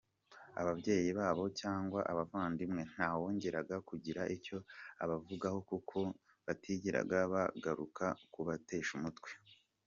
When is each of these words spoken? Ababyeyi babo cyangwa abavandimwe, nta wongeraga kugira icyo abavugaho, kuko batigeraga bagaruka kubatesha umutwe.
Ababyeyi 0.61 1.09
babo 1.19 1.43
cyangwa 1.61 1.99
abavandimwe, 2.11 2.81
nta 2.91 3.09
wongeraga 3.19 3.75
kugira 3.89 4.21
icyo 4.35 4.57
abavugaho, 5.03 5.59
kuko 5.69 5.97
batigeraga 6.45 7.17
bagaruka 7.33 8.05
kubatesha 8.33 8.93
umutwe. 8.99 9.29